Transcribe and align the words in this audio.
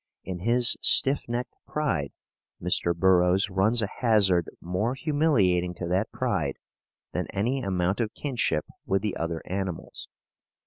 In 0.23 0.39
his 0.39 0.75
stiff 0.81 1.29
necked 1.29 1.53
pride, 1.67 2.11
Mr. 2.59 2.95
Burroughs 2.95 3.51
runs 3.51 3.83
a 3.83 3.87
hazard 3.99 4.49
more 4.59 4.95
humiliating 4.95 5.75
to 5.75 5.85
that 5.89 6.11
pride 6.11 6.55
than 7.13 7.27
any 7.27 7.59
amount 7.61 7.99
of 7.99 8.11
kinship 8.15 8.65
with 8.87 9.03
the 9.03 9.15
other 9.15 9.43
animals. 9.45 10.07